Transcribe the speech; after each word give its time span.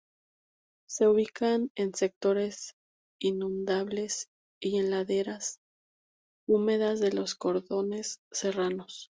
Se 0.87 1.07
ubican 1.07 1.69
en 1.75 1.93
sectores 1.93 2.73
inundables 3.19 4.31
y 4.59 4.79
en 4.79 4.89
laderas 4.89 5.59
húmedas 6.47 6.99
de 7.01 7.11
los 7.13 7.35
cordones 7.35 8.19
serranos. 8.31 9.09